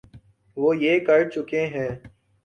وہ 0.57 0.69
یہ 0.77 0.99
کر 0.99 1.29
چکے 1.29 1.65
ہیں۔ 1.67 1.89